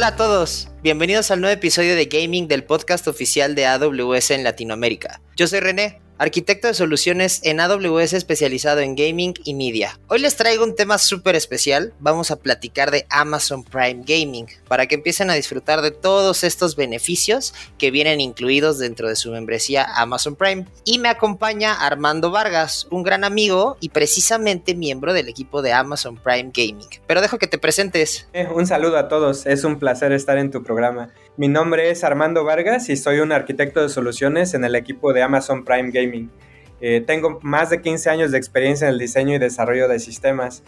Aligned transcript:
Hola 0.00 0.06
a 0.06 0.16
todos, 0.16 0.68
bienvenidos 0.82 1.30
al 1.30 1.42
nuevo 1.42 1.52
episodio 1.52 1.94
de 1.94 2.06
Gaming 2.06 2.48
del 2.48 2.64
podcast 2.64 3.06
oficial 3.06 3.54
de 3.54 3.66
AWS 3.66 4.30
en 4.30 4.44
Latinoamérica. 4.44 5.20
Yo 5.36 5.46
soy 5.46 5.60
René 5.60 6.00
arquitecto 6.20 6.68
de 6.68 6.74
soluciones 6.74 7.40
en 7.44 7.60
AWS 7.60 8.12
especializado 8.12 8.80
en 8.80 8.94
gaming 8.94 9.32
y 9.42 9.54
media. 9.54 9.98
Hoy 10.08 10.18
les 10.18 10.36
traigo 10.36 10.64
un 10.64 10.76
tema 10.76 10.98
súper 10.98 11.34
especial, 11.34 11.94
vamos 11.98 12.30
a 12.30 12.36
platicar 12.36 12.90
de 12.90 13.06
Amazon 13.08 13.64
Prime 13.64 14.04
Gaming, 14.06 14.46
para 14.68 14.86
que 14.86 14.96
empiecen 14.96 15.30
a 15.30 15.34
disfrutar 15.34 15.80
de 15.80 15.90
todos 15.90 16.44
estos 16.44 16.76
beneficios 16.76 17.54
que 17.78 17.90
vienen 17.90 18.20
incluidos 18.20 18.78
dentro 18.78 19.08
de 19.08 19.16
su 19.16 19.30
membresía 19.30 19.86
Amazon 19.96 20.36
Prime. 20.36 20.66
Y 20.84 20.98
me 20.98 21.08
acompaña 21.08 21.72
Armando 21.72 22.30
Vargas, 22.30 22.86
un 22.90 23.02
gran 23.02 23.24
amigo 23.24 23.78
y 23.80 23.88
precisamente 23.88 24.74
miembro 24.74 25.14
del 25.14 25.26
equipo 25.26 25.62
de 25.62 25.72
Amazon 25.72 26.16
Prime 26.16 26.50
Gaming. 26.54 26.88
Pero 27.06 27.22
dejo 27.22 27.38
que 27.38 27.46
te 27.46 27.56
presentes. 27.56 28.28
Eh, 28.34 28.46
un 28.54 28.66
saludo 28.66 28.98
a 28.98 29.08
todos, 29.08 29.46
es 29.46 29.64
un 29.64 29.78
placer 29.78 30.12
estar 30.12 30.36
en 30.36 30.50
tu 30.50 30.62
programa. 30.62 31.14
Mi 31.40 31.48
nombre 31.48 31.88
es 31.88 32.04
Armando 32.04 32.44
Vargas 32.44 32.90
y 32.90 32.96
soy 32.98 33.20
un 33.20 33.32
arquitecto 33.32 33.80
de 33.80 33.88
soluciones 33.88 34.52
en 34.52 34.62
el 34.62 34.74
equipo 34.74 35.14
de 35.14 35.22
Amazon 35.22 35.64
Prime 35.64 35.90
Gaming. 35.90 36.30
Eh, 36.82 37.02
tengo 37.06 37.38
más 37.40 37.70
de 37.70 37.80
15 37.80 38.10
años 38.10 38.30
de 38.30 38.36
experiencia 38.36 38.86
en 38.86 38.92
el 38.92 38.98
diseño 38.98 39.34
y 39.34 39.38
desarrollo 39.38 39.88
de 39.88 40.00
sistemas. 40.00 40.62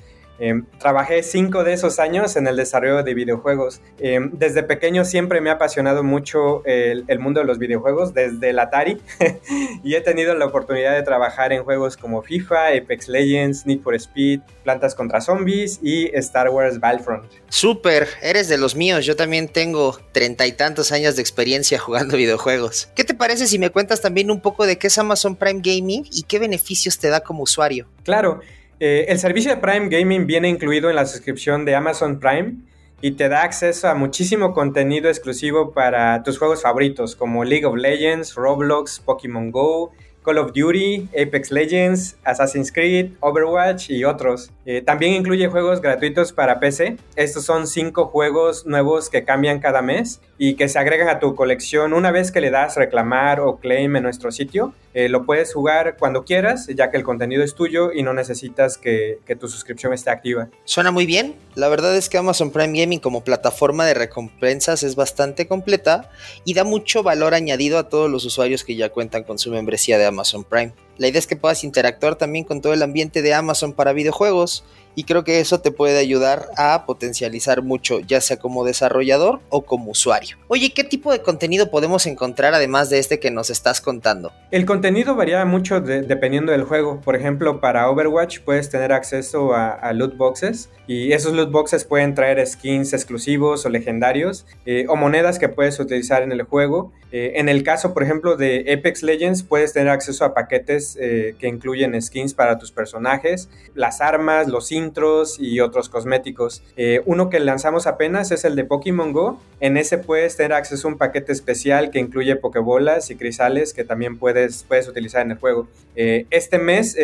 Em, 0.45 0.66
trabajé 0.80 1.23
cinco 1.23 1.62
de 1.62 1.73
esos 1.73 2.01
años 2.01 2.34
en 2.34 2.48
el 2.48 2.56
desarrollo 2.56 3.05
de 3.05 3.14
videojuegos. 3.14 3.80
Em, 4.01 4.32
desde 4.32 4.65
pequeño 4.65 5.05
siempre 5.05 5.41
me 5.41 5.51
ha 5.51 5.52
apasionado 5.52 6.02
mucho 6.02 6.65
el, 6.65 7.06
mundo 7.20 7.38
de 7.38 7.46
los 7.46 7.60
videojuegos, 7.60 8.12
desde 8.12 8.51
el 8.51 8.59
Atari, 8.59 9.01
y 9.84 9.95
he 9.95 10.01
tenido 10.01 10.34
la 10.34 10.46
oportunidad 10.46 10.95
de 10.95 11.02
trabajar 11.05 11.52
en 11.52 11.62
juegos 11.62 11.96
como 11.96 12.23
FIFA, 12.23 12.70
Apex 12.77 13.06
Legends, 13.06 13.66
Need 13.66 13.82
for 13.82 13.95
Speed, 13.95 14.41
Plantas 14.65 14.96
contra 14.96 15.20
Zombies 15.20 15.78
y 15.80 16.10
Star 16.16 16.48
Wars 16.48 16.80
Battlefront. 16.80 17.30
Súper, 17.48 18.09
eres 18.20 18.48
de 18.48 18.59
los 18.59 18.74
míos, 18.74 19.06
yo 19.06 19.15
también 19.15 19.46
tengo 19.46 19.96
treinta 20.10 20.45
y 20.48 20.52
tantos 20.52 20.90
años 20.90 21.15
de 21.15 21.23
experiencia 21.23 21.79
jugando 21.79 22.16
videojuegos. 22.16 22.88
¿Qué 22.96 23.04
te 23.04 23.15
parece 23.15 23.46
si 23.46 23.60
me 23.60 23.70
cuentas 23.70 24.01
también 24.01 24.29
un 24.29 24.40
poco 24.40 24.66
de 24.66 24.76
qué 24.76 24.88
es 24.88 24.98
Amazon 24.98 25.37
Prime 25.37 25.60
Gaming 25.63 26.04
y 26.10 26.24
qué 26.24 26.40
beneficios 26.40 26.98
te 26.98 27.10
da 27.10 27.20
como 27.20 27.45
usuario? 27.45 27.87
Claro. 28.02 28.40
Eh, 28.85 29.13
el 29.13 29.21
servicio 29.21 29.55
de 29.55 29.59
Prime 29.59 29.88
Gaming 29.88 30.27
viene 30.27 30.49
incluido 30.49 30.91
en 30.91 30.97
la 30.97 31.07
suscripción 31.07 31.65
de 31.65 31.77
Amazon 31.77 32.19
Prime 32.19 32.55
y 33.01 33.13
te 33.13 33.29
da 33.29 33.45
acceso 33.45 33.87
a 33.87 33.95
muchísimo 33.95 34.52
contenido 34.52 35.09
exclusivo 35.09 35.71
para 35.71 36.25
tus 36.25 36.37
juegos 36.37 36.63
favoritos 36.63 37.15
como 37.15 37.45
League 37.45 37.65
of 37.65 37.77
Legends, 37.77 38.35
Roblox, 38.35 38.99
Pokémon 38.99 39.53
Go, 39.53 39.93
Call 40.25 40.38
of 40.38 40.51
Duty, 40.53 41.10
Apex 41.10 41.53
Legends, 41.53 42.16
Assassin's 42.25 42.73
Creed, 42.73 43.13
Overwatch 43.21 43.88
y 43.88 44.03
otros. 44.03 44.51
Eh, 44.66 44.83
también 44.83 45.15
incluye 45.15 45.47
juegos 45.47 45.80
gratuitos 45.80 46.33
para 46.33 46.59
PC. 46.59 46.97
Estos 47.15 47.45
son 47.45 47.69
cinco 47.69 48.07
juegos 48.07 48.66
nuevos 48.66 49.10
que 49.10 49.23
cambian 49.25 49.60
cada 49.60 49.83
mes 49.83 50.21
y 50.45 50.54
que 50.54 50.68
se 50.68 50.76
agregan 50.76 51.09
a 51.09 51.21
tu 51.21 51.37
colección 51.37 51.93
una 51.93 52.10
vez 52.10 52.32
que 52.32 52.40
le 52.40 52.51
das 52.51 52.74
reclamar 52.74 53.38
o 53.38 53.59
claim 53.59 53.95
en 53.95 54.02
nuestro 54.02 54.32
sitio. 54.32 54.74
Eh, 54.93 55.09
lo 55.09 55.24
puedes 55.24 55.54
jugar 55.54 55.96
cuando 56.01 56.24
quieras, 56.24 56.66
ya 56.66 56.90
que 56.90 56.96
el 56.96 57.04
contenido 57.04 57.45
es 57.45 57.54
tuyo 57.54 57.93
y 57.93 58.02
no 58.02 58.12
necesitas 58.12 58.76
que, 58.76 59.20
que, 59.24 59.37
tu 59.37 59.46
suscripción 59.46 59.93
esté 59.93 60.10
activa. 60.10 60.48
Suena 60.65 60.90
muy 60.90 61.07
bien. 61.07 61.37
La 61.54 61.68
verdad 61.68 61.96
es 61.96 62.09
que 62.09 62.18
Amazon 62.18 62.51
Prime 62.51 62.76
Gaming 62.76 62.98
como 62.98 63.23
plataforma 63.23 63.87
de 63.87 63.95
recompensas 63.95 64.82
es 64.82 64.97
bastante 64.97 65.47
completa 65.47 66.10
y 66.44 66.54
da 66.54 66.65
mucho 66.65 67.04
valor 67.04 67.34
añadido 67.34 67.78
a 67.78 67.88
todos 67.88 68.10
los 68.10 68.25
usuarios 68.25 68.65
que 68.65 68.75
ya 68.75 68.88
cuentan 68.88 69.22
con 69.22 69.38
su 69.38 69.53
membresía 69.53 69.97
de 69.97 70.06
Amazon 70.06 70.43
Prime. 70.43 70.72
La 70.98 71.09
idea 71.09 71.19
es 71.19 71.26
que 71.26 71.37
puedas 71.37 71.65
interactuar 71.65 72.16
también 72.16 72.44
con 72.44 72.60
todo 72.60 72.75
el 72.75 72.82
ambiente 72.82 73.22
de 73.22 73.34
Amazon 73.34 73.72
para 73.72 73.93
videojuegos 73.93 74.65
y 74.94 75.04
creo 75.04 75.25
que 75.25 75.41
eso 75.41 75.60
te 75.60 75.71
puede 75.71 75.98
ayudar 75.98 76.47
a 76.56 76.84
potencializar 76.87 77.62
mucho, 77.62 78.00
ya 78.00 78.21
sea 78.21 78.37
como 78.37 78.65
desarrollador 78.65 79.41
o 79.48 79.62
como 79.62 79.91
usuario. 79.91 80.37
Oye, 80.48 80.72
¿qué 80.75 80.84
tipo 80.84 81.12
de 81.12 81.22
contenido 81.22 81.70
podemos 81.70 82.06
encontrar 82.06 82.54
además 82.54 82.91
de 82.91 82.98
este 82.98 83.19
que 83.19 83.31
nos 83.31 83.50
estás 83.50 83.81
contando? 83.81 84.32
El 84.50 84.66
contenido 84.66 85.14
varía 85.14 85.44
mucho 85.44 85.80
dependiendo 85.80 86.53
del 86.53 86.64
juego. 86.64 87.00
Por 87.00 87.16
ejemplo, 87.16 87.60
para 87.60 87.88
Overwatch 87.91 88.41
puedes 88.41 88.69
tener 88.69 88.92
acceso 88.92 89.54
a, 89.54 89.92
loot 89.92 90.16
boxes 90.16 90.70
y 90.86 91.12
esos 91.12 91.32
loot 91.32 91.50
boxes 91.50 91.84
pueden 91.84 92.14
traer 92.14 92.47
skins 92.47 92.92
exclusivos 92.92 93.64
o 93.66 93.69
legendarios 93.69 94.47
eh, 94.66 94.86
o 94.88 94.97
monedas 94.97 95.38
que 95.38 95.48
puedes 95.48 95.78
utilizar 95.80 96.22
en 96.22 96.32
el 96.32 96.42
juego. 96.42 96.92
Eh, 97.12 97.38
en 97.38 97.50
el 97.50 97.62
caso, 97.62 97.92
por 97.92 98.02
ejemplo, 98.02 98.36
de 98.36 98.64
Apex 98.72 99.02
Legends, 99.02 99.42
puedes 99.42 99.74
tener 99.74 99.90
acceso 99.90 100.24
a 100.24 100.32
paquetes 100.32 100.96
eh, 100.98 101.34
que 101.38 101.46
incluyen 101.46 102.00
skins 102.00 102.32
para 102.32 102.58
tus 102.58 102.72
personajes, 102.72 103.50
las 103.74 104.00
armas, 104.00 104.48
los 104.48 104.72
intros 104.72 105.38
y 105.38 105.60
otros 105.60 105.90
cosméticos. 105.90 106.62
Eh, 106.78 107.02
uno 107.04 107.28
que 107.28 107.38
lanzamos 107.38 107.86
apenas 107.86 108.30
es 108.30 108.46
el 108.46 108.56
de 108.56 108.64
Pokémon 108.64 109.12
Go. 109.12 109.38
En 109.60 109.76
ese 109.76 109.98
puedes 109.98 110.36
tener 110.36 110.54
acceso 110.54 110.88
a 110.88 110.92
un 110.92 110.98
paquete 110.98 111.32
especial 111.32 111.90
que 111.90 111.98
incluye 111.98 112.34
pokebolas 112.36 113.10
y 113.10 113.16
crisales 113.16 113.74
que 113.74 113.84
también 113.84 114.18
puedes, 114.18 114.64
puedes 114.64 114.88
utilizar 114.88 115.20
en 115.22 115.32
el 115.32 115.38
juego. 115.38 115.68
Este 115.94 116.58
mes, 116.58 116.96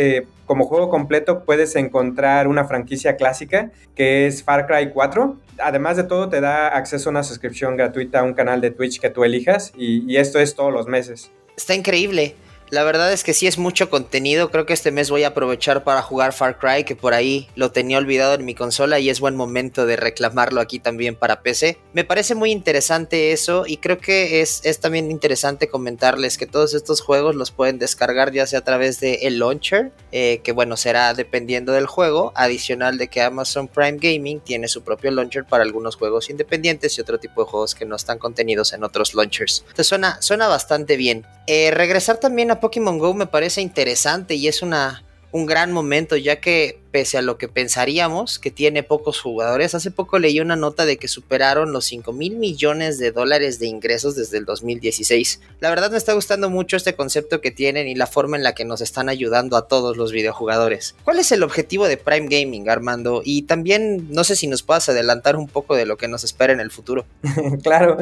como 0.46 0.64
juego 0.64 0.88
completo, 0.88 1.44
puedes 1.44 1.76
encontrar 1.76 2.48
una 2.48 2.64
franquicia 2.64 3.16
clásica 3.16 3.70
que 3.94 4.26
es 4.26 4.42
Far 4.42 4.66
Cry 4.66 4.90
4. 4.90 5.36
Además 5.60 5.96
de 5.96 6.04
todo, 6.04 6.28
te 6.28 6.40
da 6.40 6.68
acceso 6.68 7.08
a 7.08 7.10
una 7.10 7.22
suscripción 7.22 7.76
gratuita 7.76 8.20
a 8.20 8.22
un 8.22 8.34
canal 8.34 8.60
de 8.60 8.70
Twitch 8.70 9.00
que 9.00 9.10
tú 9.10 9.24
elijas 9.24 9.72
y 9.76 10.16
esto 10.16 10.38
es 10.38 10.54
todos 10.54 10.72
los 10.72 10.86
meses. 10.86 11.30
Está 11.56 11.74
increíble. 11.74 12.34
La 12.70 12.84
verdad 12.84 13.12
es 13.12 13.24
que 13.24 13.32
sí 13.32 13.46
es 13.46 13.56
mucho 13.56 13.88
contenido. 13.88 14.50
Creo 14.50 14.66
que 14.66 14.74
este 14.74 14.90
mes 14.90 15.10
voy 15.10 15.24
a 15.24 15.28
aprovechar 15.28 15.84
para 15.84 16.02
jugar 16.02 16.32
Far 16.32 16.58
Cry, 16.58 16.84
que 16.84 16.96
por 16.96 17.14
ahí 17.14 17.48
lo 17.54 17.70
tenía 17.70 17.98
olvidado 17.98 18.34
en 18.34 18.44
mi 18.44 18.54
consola 18.54 18.98
y 18.98 19.08
es 19.08 19.20
buen 19.20 19.36
momento 19.36 19.86
de 19.86 19.96
reclamarlo 19.96 20.60
aquí 20.60 20.78
también 20.78 21.16
para 21.16 21.42
PC. 21.42 21.78
Me 21.94 22.04
parece 22.04 22.34
muy 22.34 22.50
interesante 22.50 23.32
eso 23.32 23.64
y 23.66 23.78
creo 23.78 23.98
que 23.98 24.42
es, 24.42 24.60
es 24.64 24.80
también 24.80 25.10
interesante 25.10 25.68
comentarles 25.68 26.36
que 26.36 26.46
todos 26.46 26.74
estos 26.74 27.00
juegos 27.00 27.34
los 27.34 27.50
pueden 27.50 27.78
descargar 27.78 28.32
ya 28.32 28.46
sea 28.46 28.58
a 28.60 28.64
través 28.64 29.00
de 29.00 29.14
el 29.22 29.38
launcher, 29.38 29.92
eh, 30.12 30.40
que 30.44 30.52
bueno, 30.52 30.76
será 30.76 31.14
dependiendo 31.14 31.72
del 31.72 31.86
juego, 31.86 32.32
adicional 32.34 32.98
de 32.98 33.08
que 33.08 33.22
Amazon 33.22 33.68
Prime 33.68 33.98
Gaming 33.98 34.40
tiene 34.40 34.68
su 34.68 34.82
propio 34.82 35.10
launcher 35.10 35.44
para 35.44 35.64
algunos 35.64 35.96
juegos 35.96 36.30
independientes 36.30 36.98
y 36.98 37.00
otro 37.00 37.18
tipo 37.18 37.42
de 37.42 37.50
juegos 37.50 37.74
que 37.74 37.86
no 37.86 37.96
están 37.96 38.18
contenidos 38.18 38.72
en 38.72 38.84
otros 38.84 39.14
launchers. 39.14 39.60
Entonces 39.60 39.86
suena, 39.86 40.20
suena 40.20 40.48
bastante 40.48 40.96
bien. 40.96 41.26
Eh, 41.46 41.70
regresar 41.70 42.18
también 42.18 42.50
a 42.50 42.57
Pokémon 42.60 42.98
Go 42.98 43.14
me 43.14 43.26
parece 43.26 43.60
interesante 43.60 44.34
y 44.34 44.48
es 44.48 44.62
una, 44.62 45.04
un 45.32 45.46
gran 45.46 45.72
momento 45.72 46.16
ya 46.16 46.40
que 46.40 46.80
pese 46.90 47.18
a 47.18 47.22
lo 47.22 47.38
que 47.38 47.48
pensaríamos 47.48 48.38
que 48.38 48.50
tiene 48.50 48.82
pocos 48.82 49.20
jugadores. 49.20 49.74
Hace 49.74 49.90
poco 49.90 50.18
leí 50.18 50.40
una 50.40 50.56
nota 50.56 50.86
de 50.86 50.96
que 50.96 51.08
superaron 51.08 51.72
los 51.72 51.84
5 51.86 52.12
mil 52.12 52.36
millones 52.36 52.98
de 52.98 53.12
dólares 53.12 53.58
de 53.58 53.66
ingresos 53.66 54.16
desde 54.16 54.38
el 54.38 54.44
2016. 54.44 55.40
La 55.60 55.70
verdad 55.70 55.90
me 55.90 55.96
está 55.96 56.12
gustando 56.12 56.50
mucho 56.50 56.76
este 56.76 56.94
concepto 56.94 57.40
que 57.40 57.50
tienen 57.50 57.88
y 57.88 57.94
la 57.94 58.06
forma 58.06 58.36
en 58.36 58.42
la 58.42 58.54
que 58.54 58.64
nos 58.64 58.80
están 58.80 59.08
ayudando 59.08 59.56
a 59.56 59.68
todos 59.68 59.96
los 59.96 60.12
videojugadores. 60.12 60.94
¿Cuál 61.04 61.18
es 61.18 61.32
el 61.32 61.42
objetivo 61.42 61.88
de 61.88 61.96
Prime 61.96 62.28
Gaming, 62.28 62.68
Armando? 62.68 63.22
Y 63.24 63.42
también 63.42 64.08
no 64.10 64.24
sé 64.24 64.36
si 64.36 64.46
nos 64.46 64.62
puedas 64.62 64.88
adelantar 64.88 65.36
un 65.36 65.48
poco 65.48 65.76
de 65.76 65.86
lo 65.86 65.96
que 65.96 66.08
nos 66.08 66.24
espera 66.24 66.52
en 66.52 66.60
el 66.60 66.70
futuro. 66.70 67.04
claro, 67.62 67.98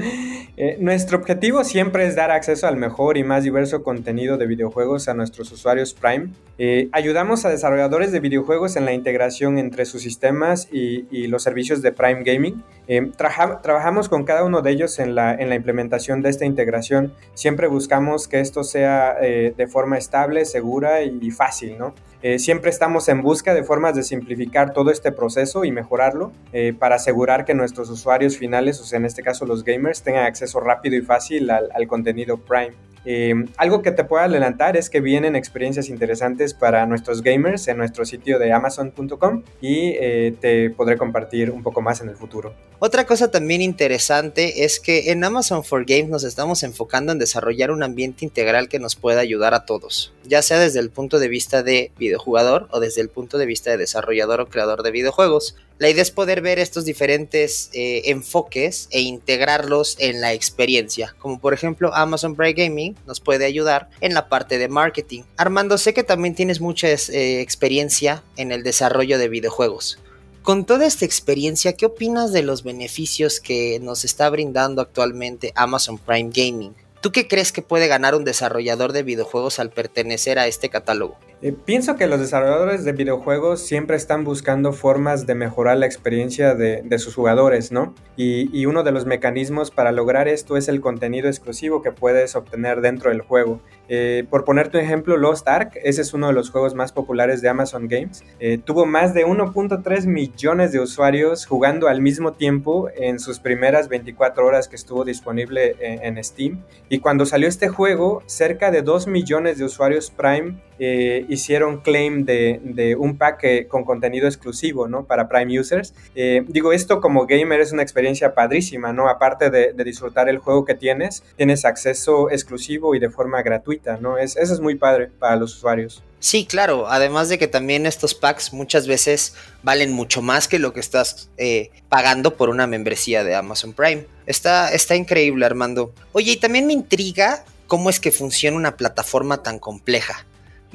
eh, 0.57 0.77
nuestro 0.81 1.19
objetivo 1.19 1.65
siempre 1.65 2.07
es 2.07 2.15
dar 2.15 2.31
acceso 2.31 2.67
al 2.67 2.77
mejor 2.77 3.17
y 3.17 3.25
más 3.25 3.45
diverso 3.45 3.83
contenido 3.83 4.37
de 4.37 4.47
videojuegos 4.47 5.09
a 5.09 5.15
nuestros 5.15 5.51
usuarios 5.53 5.95
Prime. 5.95 6.31
Eh, 6.59 6.89
ayudamos 6.93 7.45
a 7.45 7.51
desarrolladores 7.51 8.13
de 8.13 8.21
videojuegos 8.21 8.76
en 8.77 8.85
la 8.85 8.93
integración 8.93 9.59
entre 9.59 9.85
sus 9.85 10.03
sistemas 10.03 10.69
y, 10.71 11.27
los 11.27 11.43
servicios 11.43 11.83
de 11.83 11.93
Prime 11.93 12.23
Gaming. 12.23 12.63
Eh, 12.87 13.11
trabajamos 13.17 14.09
con 14.09 14.25
cada 14.25 14.45
uno 14.45 14.63
de 14.63 14.71
ellos 14.71 14.99
en 14.99 15.15
la, 15.15 15.35
en 15.35 15.49
la, 15.49 15.57
implementación 15.57 16.23
de 16.23 16.31
esta 16.31 16.45
integración. 16.45 17.13
Siempre 17.35 17.67
buscamos 17.67 18.29
que 18.29 18.41
esto 18.41 18.63
sea 18.63 19.17
eh, 19.21 19.55
de 19.57 19.67
forma 19.67 19.99
estable, 19.99 20.45
segura 20.45 21.03
y, 21.03 21.31
fácil, 21.31 21.79
¿no? 21.79 21.95
Eh, 22.23 22.39
siempre 22.39 22.71
estamos 22.71 23.09
en 23.09 23.23
busca 23.23 23.55
de 23.55 23.65
formas 23.65 23.97
de 23.97 24.03
simplificar 24.03 24.73
todo 24.73 24.91
este 24.91 25.13
proceso 25.13 25.65
y 25.65 25.73
mejorarlo 25.73 26.33
para 26.79 26.97
asegurar 26.97 27.45
que 27.45 27.55
nuestros 27.55 27.91
usuarios 27.91 28.39
finales, 28.39 28.81
o 28.81 28.85
sea, 28.85 28.99
en 28.99 29.05
este 29.05 29.23
caso 29.23 29.47
los 29.47 29.65
gamers, 29.65 30.03
tengan 30.03 30.25
acceso 30.25 30.61
rápido 30.61 30.97
y 30.97 31.03
fácil 31.03 31.51
al 31.51 31.87
contenido 31.87 32.39
Prime. 32.39 32.86
Em, 33.09 33.47
algo 33.57 33.83
que 33.83 33.93
te 33.93 34.03
puedo 34.03 34.25
adelantar 34.25 34.77
es 34.77 34.91
que 34.91 35.01
vienen 35.01 35.37
experiencias 35.37 35.89
interesantes 35.89 36.55
para 36.55 36.85
nuestros 36.87 37.23
gamers 37.23 37.69
en 37.69 37.77
nuestro 37.77 38.05
sitio 38.05 38.41
de 38.41 38.53
amazon.com 38.53 39.45
y 39.61 39.91
eh, 40.01 40.35
te 40.41 40.71
podré 40.71 40.99
compartir 40.99 41.53
un 41.53 41.63
poco 41.63 41.81
más 41.81 42.01
en 42.01 42.09
el 42.09 42.17
futuro. 42.17 42.53
Otra 42.81 43.07
cosa 43.07 43.31
también 43.31 43.63
interesante 43.63 44.65
es 44.65 44.81
que 44.81 45.13
en 45.13 45.23
Amazon 45.23 45.63
for 45.63 45.85
Games 45.87 46.09
nos 46.09 46.25
estamos 46.25 46.65
enfocando 46.65 47.13
en 47.13 47.21
desarrollar 47.21 47.71
un 47.71 47.85
ambiente 47.85 48.25
integral 48.25 48.69
que 48.69 48.81
nos 48.81 48.97
pueda 48.97 49.21
ayudar 49.21 49.55
a 49.55 49.65
todos, 49.65 50.13
ya 50.25 50.43
sea 50.43 50.59
desde 50.59 50.81
el 50.81 50.91
punto 50.91 51.21
de 51.21 51.29
vista 51.29 51.63
de 51.63 51.93
videojugador 51.99 52.67
o 52.73 52.81
desde 52.81 53.03
el 53.03 53.09
punto 53.09 53.39
de 53.39 53.47
vista 53.47 53.71
de 53.71 53.77
desarrollador 53.77 54.41
o 54.41 54.47
creador 54.49 54.83
de 54.83 54.91
videojuegos. 54.91 55.55
La 55.79 55.91
idea 55.91 56.03
es 56.03 56.11
poder 56.11 56.41
ver 56.41 56.59
estos 56.59 56.87
diferentes 56.87 57.71
eh, 57.73 58.03
enfoques 58.07 58.89
e 58.91 59.01
integrarlos 59.03 59.97
en 60.01 60.21
la 60.21 60.33
experiencia, 60.33 61.15
como 61.19 61.39
por 61.39 61.55
ejemplo 61.55 61.95
Amazon 61.95 62.35
Prime 62.35 62.55
Gaming 62.55 62.96
nos 63.07 63.21
puede 63.21 63.45
ayudar 63.45 63.89
en 64.01 64.15
la 64.15 64.29
parte 64.29 64.59
de 64.59 64.69
marketing. 64.69 65.23
Armando, 65.37 65.79
sé 65.79 65.95
que 65.95 66.03
también 66.03 66.35
tienes 66.35 66.61
mucha 66.61 66.89
eh, 66.89 67.41
experiencia 67.41 68.23
en 68.37 68.53
el 68.53 68.63
desarrollo 68.63 69.19
de 69.19 69.29
videojuegos. 69.29 69.99
Con 70.43 70.65
toda 70.65 70.87
esta 70.87 71.05
experiencia, 71.05 71.73
¿qué 71.73 71.87
opinas 71.87 72.33
de 72.33 72.43
los 72.43 72.63
beneficios 72.63 73.41
que 73.41 73.81
nos 73.81 74.05
está 74.05 74.31
brindando 74.31 74.81
actualmente 74.81 75.53
Amazon 75.57 75.99
Prime 75.99 76.31
Gaming? 76.33 76.75
¿Tú 77.01 77.13
qué 77.13 77.29
crees 77.29 77.53
que 77.53 77.63
puede 77.63 77.89
ganar 77.89 78.15
un 78.15 78.25
desarrollador 78.25 78.93
de 78.93 79.03
videojuegos 79.03 79.59
al 79.59 79.71
pertenecer 79.71 80.39
a 80.39 80.47
este 80.47 80.71
catálogo? 80.71 81.17
Eh, 81.43 81.53
pienso 81.53 81.97
que 81.97 82.07
los 82.07 82.19
desarrolladores 82.19 82.85
de 82.85 82.93
videojuegos 82.93 83.61
siempre 83.61 83.97
están 83.97 84.25
buscando 84.25 84.73
formas 84.73 85.27
de 85.27 85.35
mejorar 85.35 85.77
la 85.77 85.85
experiencia 85.85 86.55
de, 86.55 86.99
sus 86.99 87.15
jugadores, 87.15 87.73
¿no? 87.73 87.95
Y, 88.17 88.65
uno 88.65 88.83
de 88.83 88.91
los 88.91 89.05
mecanismos 89.05 89.71
para 89.71 89.93
lograr 89.93 90.29
esto 90.29 90.57
es 90.57 90.67
el 90.69 90.81
contenido 90.81 91.29
exclusivo 91.29 91.83
que 91.83 91.93
puedes 91.93 92.35
obtener 92.37 92.81
dentro 92.81 93.11
del 93.11 93.21
juego. 93.21 93.61
Eh, 93.89 94.25
por 94.31 94.45
ponerte 94.45 94.79
un 94.79 94.85
ejemplo, 94.85 95.19
Lost 95.19 95.47
Ark, 95.47 95.73
ese 95.85 96.01
es 96.01 96.15
uno 96.15 96.29
de 96.29 96.33
los 96.33 96.51
juegos 96.51 96.75
más 96.75 96.93
populares 96.93 97.43
de 97.43 97.51
Amazon 97.51 97.87
Games, 97.87 98.25
eh, 98.41 98.59
tuvo 98.59 98.87
más 98.87 99.13
de 99.13 99.27
1.3 99.27 100.07
millones 100.07 100.73
de 100.73 100.81
usuarios 100.81 101.45
jugando 101.45 101.87
al 101.87 102.01
mismo 102.01 102.33
tiempo 102.33 102.89
en 102.97 103.21
sus 103.21 103.39
primeras 103.41 103.89
24 103.89 104.45
horas 104.45 104.69
que 104.69 104.77
estuvo 104.77 105.05
disponible 105.05 105.77
en, 105.81 106.17
en 106.17 106.25
Steam. 106.25 106.65
Y 106.89 106.99
cuando 106.99 107.27
salió 107.27 107.47
este 107.47 107.69
juego, 107.69 108.23
cerca 108.25 108.71
de 108.71 108.81
2 108.81 109.07
millones 109.07 109.59
de 109.59 109.65
usuarios 109.65 110.11
Prime 110.11 110.57
eh, 110.79 111.26
hicieron 111.29 111.81
claim 111.81 112.25
de, 112.25 112.97
un 112.99 113.17
pack 113.19 113.69
con 113.69 113.85
contenido 113.85 114.27
exclusivo. 114.27 114.87
Para 115.07 115.29
Prime 115.29 115.59
Users. 115.59 115.95
Eh, 116.15 116.45
digo, 116.49 116.73
esto 116.73 117.01
como 117.01 117.27
gamer 117.27 117.61
es 117.61 117.73
una 117.73 117.83
experiencia 117.83 118.35
padrísima, 118.35 118.93
¿no? 118.93 119.09
Aparte 119.09 119.51
de, 119.51 119.73
disfrutar 119.85 120.29
el 120.29 120.39
juego 120.39 120.65
que 120.65 120.75
tienes, 120.75 121.23
tienes 121.37 121.65
acceso 121.65 122.31
exclusivo 122.31 122.95
y 122.95 122.99
de 122.99 123.09
forma 123.09 123.43
gratuita, 123.43 123.99
¿no? 123.99 124.19
Es, 124.19 124.37
eso 124.37 124.53
es 124.53 124.61
muy 124.61 124.75
padre 124.75 125.11
para 125.19 125.37
los 125.37 125.55
usuarios. 125.55 126.03
Sí, 126.19 126.45
claro, 126.45 126.89
además 126.89 127.29
de 127.29 127.39
que 127.39 127.47
también 127.47 127.87
estos 127.87 128.15
packs 128.15 128.53
muchas 128.53 128.87
veces 128.87 129.35
valen 129.63 129.93
mucho 129.93 130.23
más 130.23 130.49
que 130.49 130.59
lo 130.59 130.73
que 130.73 130.81
estás 130.81 131.29
eh, 131.37 131.71
pagando 131.89 132.37
por 132.37 132.49
una 132.49 132.67
membresía 132.67 133.23
de 133.23 133.35
Amazon 133.37 133.73
Prime. 133.73 134.07
Está, 134.27 134.73
está 134.73 134.97
increíble, 134.97 135.47
Armando. 135.47 135.93
Oye, 136.13 136.33
y 136.33 136.37
también 136.37 136.67
me 136.67 136.73
intriga 136.73 137.45
cómo 137.67 137.91
es 137.91 138.01
que 138.01 138.11
funciona 138.11 138.57
una 138.57 138.77
plataforma 138.77 139.43
tan 139.43 139.59
compleja. 139.59 140.27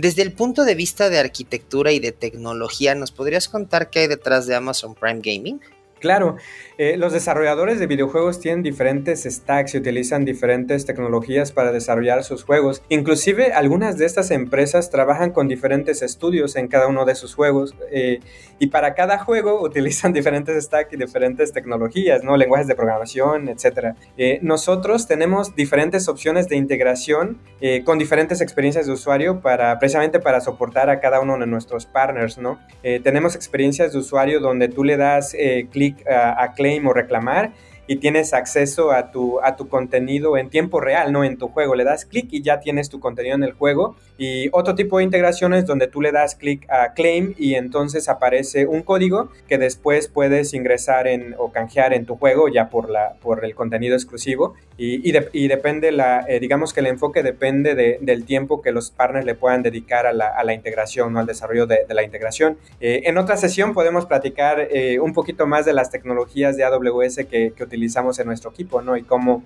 Desde 0.02 0.24
el 0.24 0.32
punto 0.32 0.66
de 0.66 0.74
vista 0.74 1.12
de 1.12 1.20
arquitectura 1.20 1.92
y 1.92 2.00
de 2.00 2.12
tecnología, 2.12 2.96
¿nos 2.96 3.12
podrías 3.12 3.48
contar 3.48 3.92
qué 3.92 4.00
hay 4.00 4.08
detrás 4.08 4.48
de 4.48 4.56
Amazon 4.56 4.96
Prime 4.96 5.22
Gaming? 5.24 5.62
Claro, 6.02 6.36
eh, 6.80 6.98
los 6.98 7.14
desarrolladores 7.14 7.80
de 7.80 7.86
videojuegos 7.86 8.40
tienen 8.40 8.64
diferentes 8.64 9.24
stacks 9.24 9.76
y 9.76 9.78
utilizan 9.78 10.26
diferentes 10.26 10.84
tecnologías 10.88 11.52
para 11.52 11.72
desarrollar 11.72 12.24
sus 12.24 12.44
juegos. 12.44 12.82
Inclusive 12.90 13.54
algunas 13.54 14.00
de 14.00 14.08
estas 14.08 14.32
empresas 14.32 14.90
trabajan 14.90 15.30
con 15.30 15.48
diferentes 15.48 16.02
estudios 16.02 16.56
en 16.56 16.70
cada 16.70 16.88
uno 16.88 17.06
de 17.06 17.14
sus 17.14 17.36
juegos 17.36 17.76
eh, 17.92 18.20
y 18.58 18.68
para 18.68 18.96
cada 18.96 19.20
juego 19.20 19.62
utilizan 19.64 20.12
diferentes 20.12 20.66
stacks 20.66 20.92
y 20.94 20.98
diferentes 20.98 21.54
tecnologías, 21.54 22.24
¿no? 22.24 22.36
lenguajes 22.36 22.66
de 22.66 22.74
programación, 22.74 23.48
etc. 23.48 23.94
Eh, 24.18 24.40
nosotros 24.42 25.06
tenemos 25.06 25.56
diferentes 25.56 26.08
opciones 26.08 26.50
de 26.50 26.56
integración 26.56 27.38
con 27.86 28.00
diferentes 28.00 28.42
experiencias 28.42 28.88
de 28.88 28.94
usuario 28.94 29.40
para 29.40 29.78
precisamente 29.78 30.20
para 30.20 30.42
soportar 30.42 30.90
a 30.90 31.00
cada 31.00 31.20
uno 31.20 31.38
de 31.38 31.46
nuestros 31.46 31.86
partners. 31.86 32.40
¿no? 32.40 32.60
tenemos 33.04 33.36
experiencias 33.36 33.94
de 33.94 34.00
usuario 34.00 34.40
donde 34.40 34.68
tú 34.68 34.84
le 34.84 34.98
das 34.98 35.36
clic 35.70 35.91
a, 36.08 36.48
claim 36.56 36.88
o 36.88 36.94
reclamar 36.94 37.52
y 37.88 37.98
tienes 37.98 38.34
acceso 38.34 38.92
a 38.92 39.12
tu, 39.12 39.40
a 39.42 39.56
tu 39.56 39.68
contenido 39.68 40.38
en 40.38 40.50
tiempo 40.50 40.80
real, 40.80 41.12
no 41.12 41.24
en 41.24 41.38
tu 41.38 41.48
juego. 41.48 41.76
Le 41.76 41.84
das 41.84 42.06
clic 42.06 42.28
y 42.32 42.42
ya 42.42 42.60
tienes 42.60 42.90
tu 42.90 43.00
contenido 43.00 43.36
en 43.36 43.44
el 43.44 43.54
juego. 43.54 43.96
Y 44.18 44.50
otro 44.52 44.76
tipo 44.76 45.00
de 45.00 45.04
integraciones 45.04 45.66
donde 45.66 45.88
tú 45.88 46.02
le 46.02 46.12
das 46.12 46.36
clic 46.36 46.70
a 46.70 46.94
claim 46.94 47.34
y 47.38 47.56
entonces 47.56 48.08
aparece 48.08 48.68
un 48.68 48.82
código 48.84 49.30
que 49.48 49.58
después 49.58 50.08
puedes 50.08 50.54
ingresar 50.54 51.08
en, 51.08 51.36
o 51.38 51.52
canjear 51.52 51.94
en 51.94 52.06
tu 52.06 52.16
juego 52.16 52.48
ya 52.48 52.70
por, 52.70 52.90
la, 52.90 53.16
por 53.22 53.44
el 53.44 53.56
contenido 53.56 53.96
exclusivo. 53.96 54.54
Y, 54.78 55.08
y, 55.08 55.48
depende, 55.48 55.92
la, 55.92 56.26
eh, 56.28 56.40
digamos 56.40 56.74
que 56.74 56.80
el 56.80 56.88
enfoque 56.88 57.22
depende 57.22 58.00
del 58.02 58.26
tiempo 58.26 58.64
que 58.64 58.72
los 58.72 58.90
partners 58.90 59.26
le 59.26 59.36
puedan 59.36 59.62
dedicar 59.62 60.08
a 60.08 60.14
la, 60.14 60.28
a 60.28 60.44
la 60.44 60.54
integración, 60.54 61.16
o 61.16 61.20
al 61.20 61.28
desarrollo 61.28 61.68
de, 61.68 61.86
la 61.90 62.04
integración. 62.04 62.58
Eh, 62.80 63.04
en 63.06 63.20
otra 63.20 63.38
sesión 63.38 63.74
podemos 63.74 64.08
platicar 64.08 64.68
eh, 64.72 65.00
un 65.00 65.14
poquito 65.14 65.46
más 65.46 65.66
de 65.66 65.74
las 65.74 65.92
tecnologías 65.92 66.58
de 66.58 66.64
AWS 66.64 67.18
que, 67.30 67.54
que 67.56 67.64
utilizamos 67.72 68.20
en 68.20 68.28
nuestro 68.28 68.52
equipo, 68.52 68.82
¿no? 68.82 68.98
Y 68.98 69.04
cómo, 69.04 69.44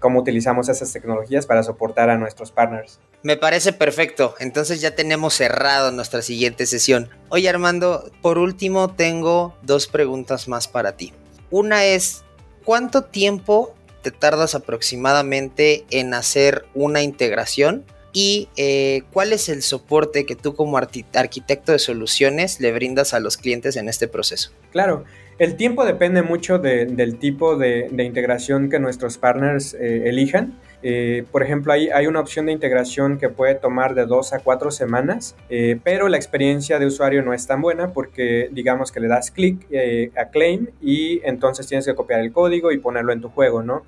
cómo 0.00 0.20
utilizamos 0.20 0.68
esas 0.68 0.92
tecnologías 0.92 1.46
para 1.46 1.62
soportar 1.62 2.10
a 2.10 2.18
nuestros 2.18 2.50
partners. 2.50 2.98
Me 3.22 3.36
parece 3.36 3.72
perfecto. 3.72 4.34
Entonces 4.40 4.80
ya 4.80 4.94
tenemos 4.94 5.34
cerrado 5.34 5.92
nuestra 5.92 6.22
siguiente 6.22 6.66
sesión. 6.66 7.08
Oye 7.28 7.48
Armando, 7.48 8.10
por 8.22 8.38
último 8.38 8.92
tengo 8.94 9.54
dos 9.62 9.86
preguntas 9.86 10.48
más 10.48 10.66
para 10.66 10.96
ti. 10.96 11.12
Una 11.50 11.84
es, 11.84 12.24
¿cuánto 12.64 13.04
tiempo 13.04 13.74
te 14.02 14.10
tardas 14.10 14.54
aproximadamente 14.54 15.84
en 15.90 16.14
hacer 16.14 16.66
una 16.74 17.02
integración? 17.02 17.84
¿Y 18.12 18.48
eh, 18.56 19.02
cuál 19.12 19.32
es 19.32 19.48
el 19.48 19.62
soporte 19.62 20.26
que 20.26 20.34
tú 20.34 20.54
como 20.54 20.78
arquitecto 20.78 21.72
de 21.72 21.78
soluciones 21.78 22.58
le 22.60 22.72
brindas 22.72 23.14
a 23.14 23.20
los 23.20 23.36
clientes 23.36 23.76
en 23.76 23.88
este 23.88 24.08
proceso? 24.08 24.50
Claro, 24.72 25.04
el 25.38 25.54
tiempo 25.56 25.84
depende 25.84 26.22
mucho 26.22 26.58
del 26.58 27.18
tipo 27.18 27.56
de, 27.56 27.88
integración 27.98 28.68
que 28.68 28.80
nuestros 28.80 29.18
partners 29.18 29.74
eh, 29.74 30.04
elijan. 30.06 30.58
Eh, 30.82 31.24
por 31.32 31.42
ejemplo, 31.42 31.72
hay, 31.72 31.88
hay, 31.88 32.06
una 32.06 32.20
opción 32.20 32.46
de 32.46 32.52
integración 32.52 33.18
que 33.18 33.28
puede 33.28 33.54
tomar 33.54 33.94
de 33.94 34.06
dos 34.06 34.32
a 34.32 34.38
cuatro 34.38 34.70
semanas, 34.70 35.34
eh, 35.50 35.78
pero 35.82 36.08
la 36.08 36.16
experiencia 36.16 36.78
de 36.78 36.86
usuario 36.86 37.22
no 37.22 37.34
es 37.34 37.46
tan 37.46 37.60
buena 37.60 37.92
porque 37.92 38.48
digamos 38.52 38.92
que 38.92 39.00
le 39.00 39.08
das 39.08 39.30
clic 39.30 39.66
eh, 39.70 40.12
a 40.16 40.26
claim 40.26 40.68
y 40.80 41.20
entonces 41.24 41.66
tienes 41.66 41.84
que 41.84 41.94
copiar 41.94 42.20
el 42.20 42.32
código 42.32 42.70
y 42.70 42.78
ponerlo 42.78 43.12
en 43.12 43.20
tu 43.20 43.28
juego, 43.28 43.62
¿no? 43.62 43.82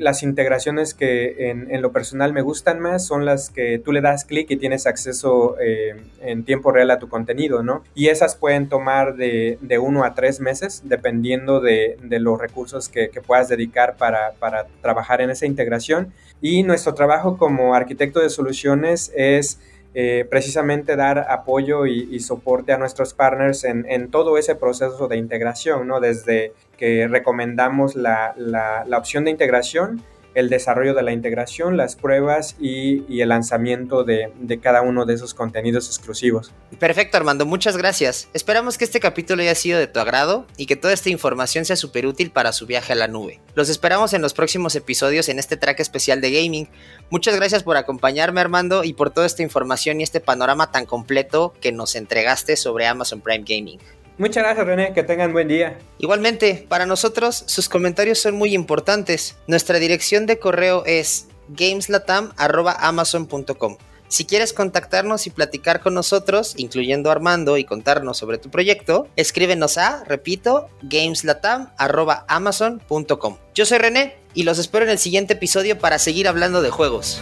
las 0.00 0.24
integraciones 0.24 0.92
que 0.92 1.50
en, 1.50 1.80
lo 1.80 1.92
personal 1.92 2.32
me 2.32 2.42
gustan 2.42 2.80
más 2.80 3.06
son 3.06 3.24
las 3.24 3.48
que 3.48 3.78
tú 3.78 3.92
le 3.92 4.00
das 4.00 4.24
clic 4.24 4.50
y 4.50 4.56
tienes 4.56 4.88
acceso 4.88 5.54
en 5.60 6.42
tiempo 6.42 6.72
real 6.72 6.90
a 6.90 6.98
tu 6.98 7.08
contenido, 7.08 7.62
¿no? 7.62 7.84
Y 7.94 8.08
esas 8.08 8.34
pueden 8.34 8.68
tomar 8.68 9.14
de, 9.14 9.56
de 9.60 9.78
uno 9.78 10.02
a 10.02 10.14
tres 10.14 10.40
meses 10.40 10.82
dependiendo 10.84 11.60
de, 11.60 11.96
de 12.02 12.18
los 12.18 12.40
recursos 12.40 12.88
que, 12.88 13.10
que 13.10 13.20
puedas 13.20 13.48
dedicar 13.48 13.96
para, 13.96 14.32
para 14.40 14.66
trabajar 14.82 15.20
en 15.20 15.30
esa 15.30 15.46
integración. 15.46 16.12
Y 16.40 16.62
nuestro 16.62 16.94
trabajo 16.94 17.36
como 17.36 17.74
arquitecto 17.74 18.20
de 18.20 18.30
soluciones 18.30 19.12
es 19.16 19.60
eh, 19.94 20.26
precisamente 20.30 20.96
dar 20.96 21.26
apoyo 21.30 21.86
y, 21.86 22.20
soporte 22.20 22.72
a 22.72 22.78
nuestros 22.78 23.14
partners 23.14 23.64
en, 23.64 24.10
todo 24.10 24.38
ese 24.38 24.54
proceso 24.54 25.08
de 25.08 25.16
integración, 25.16 25.88
¿no? 25.88 25.98
Desde 25.98 26.52
que 26.76 27.08
recomendamos 27.08 27.96
la, 27.96 28.34
la, 28.36 28.84
la 28.86 28.98
opción 28.98 29.24
de 29.24 29.30
integración 29.30 30.02
el 30.34 30.48
desarrollo 30.48 30.94
de 30.94 31.02
la 31.02 31.12
integración, 31.12 31.76
las 31.76 31.96
pruebas 31.96 32.56
y, 32.60 33.20
el 33.20 33.28
lanzamiento 33.30 34.04
de, 34.04 34.30
cada 34.62 34.82
uno 34.82 35.04
de 35.04 35.14
esos 35.14 35.34
contenidos 35.34 35.86
exclusivos. 35.88 36.52
Perfecto, 36.78 37.16
Armando, 37.16 37.46
muchas 37.46 37.76
gracias. 37.76 38.28
Esperamos 38.32 38.78
que 38.78 38.84
este 38.84 39.00
capítulo 39.00 39.42
haya 39.42 39.54
sido 39.54 39.78
de 39.78 39.86
tu 39.86 39.98
agrado 40.00 40.46
y 40.56 40.66
que 40.66 40.76
toda 40.76 40.94
esta 40.94 41.10
información 41.10 41.64
sea 41.64 41.76
súper 41.76 42.06
útil 42.06 42.30
para 42.30 42.52
su 42.52 42.66
viaje 42.66 42.92
a 42.92 42.96
la 42.96 43.08
nube. 43.08 43.40
Los 43.54 43.68
esperamos 43.68 44.12
en 44.12 44.22
los 44.22 44.34
próximos 44.34 44.76
episodios 44.76 45.28
en 45.28 45.38
este 45.38 45.56
track 45.56 45.80
especial 45.80 46.20
de 46.20 46.30
gaming. 46.30 46.68
Muchas 47.10 47.34
gracias 47.34 47.62
por 47.62 47.76
acompañarme, 47.76 48.40
Armando, 48.40 48.84
y 48.84 48.92
por 48.92 49.10
toda 49.10 49.26
esta 49.26 49.42
información 49.42 50.00
y 50.00 50.04
este 50.04 50.20
panorama 50.20 50.70
tan 50.70 50.86
completo 50.86 51.52
que 51.60 51.72
nos 51.72 51.96
entregaste 51.96 52.56
sobre 52.56 52.86
Amazon 52.86 53.20
Prime 53.20 53.44
Gaming. 53.46 53.78
Muchas 54.18 54.42
gracias 54.42 54.66
René, 54.66 54.92
que 54.92 55.04
tengan 55.04 55.32
buen 55.32 55.48
día. 55.48 55.78
Igualmente, 55.98 56.66
para 56.68 56.84
nosotros 56.86 57.44
sus 57.46 57.68
comentarios 57.68 58.18
son 58.18 58.34
muy 58.34 58.54
importantes. 58.54 59.36
Nuestra 59.46 59.78
dirección 59.78 60.26
de 60.26 60.38
correo 60.38 60.82
es 60.84 61.28
gameslatam.amazon.com. 61.48 63.76
Si 64.08 64.24
quieres 64.24 64.52
contactarnos 64.54 65.26
y 65.26 65.30
platicar 65.30 65.80
con 65.80 65.94
nosotros, 65.94 66.54
incluyendo 66.56 67.10
Armando, 67.10 67.58
y 67.58 67.64
contarnos 67.64 68.16
sobre 68.16 68.38
tu 68.38 68.48
proyecto, 68.50 69.06
escríbenos 69.16 69.76
a, 69.76 70.04
repito, 70.04 70.70
gameslatam.amazon.com. 70.82 73.36
Yo 73.54 73.66
soy 73.66 73.78
René 73.78 74.16
y 74.32 74.44
los 74.44 74.58
espero 74.58 74.86
en 74.86 74.90
el 74.90 74.98
siguiente 74.98 75.34
episodio 75.34 75.78
para 75.78 75.98
seguir 75.98 76.26
hablando 76.26 76.62
de 76.62 76.70
juegos. 76.70 77.20